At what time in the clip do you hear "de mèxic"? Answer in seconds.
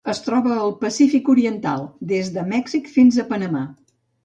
2.39-2.91